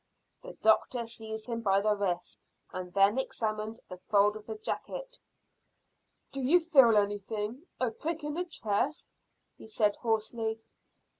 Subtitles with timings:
[0.41, 2.39] The doctor seized him by the wrist,
[2.73, 5.19] and then examined the fold of the jacket.
[6.31, 9.05] "Do you feel anything a prick in the chest?"
[9.59, 10.59] he said hoarsely.